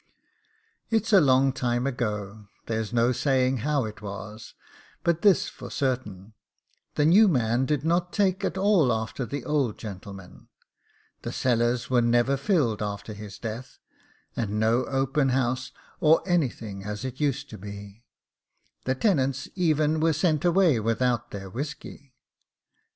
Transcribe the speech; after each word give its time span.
It's 0.89 1.13
a 1.13 1.21
long 1.21 1.53
time 1.53 1.85
ago, 1.85 2.47
there's 2.65 2.91
no 2.91 3.11
saying 3.11 3.57
how 3.57 3.85
it 3.85 4.01
was, 4.01 4.55
but 5.03 5.21
this 5.21 5.47
for 5.47 5.69
certain, 5.69 6.33
the 6.95 7.05
new 7.05 7.27
man 7.27 7.67
did 7.67 7.85
not 7.85 8.11
take 8.11 8.43
at 8.43 8.57
all 8.57 8.91
after 8.91 9.27
the 9.27 9.45
old 9.45 9.77
gentleman; 9.77 10.47
the 11.21 11.31
cellars 11.31 11.91
were 11.91 12.01
never 12.01 12.35
filled 12.35 12.81
after 12.81 13.13
his 13.13 13.37
death, 13.37 13.77
and 14.35 14.59
no 14.59 14.85
open 14.85 15.29
house, 15.29 15.71
or 15.99 16.27
anything 16.27 16.83
as 16.83 17.05
it 17.05 17.19
used 17.19 17.47
to 17.51 17.59
be; 17.59 18.03
the 18.85 18.95
tenants 18.95 19.49
even 19.53 19.99
were 19.99 20.13
sent 20.13 20.43
away 20.43 20.79
without 20.79 21.29
their 21.29 21.47
whisky. 21.47 22.15